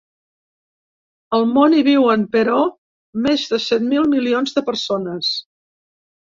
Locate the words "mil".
3.93-4.11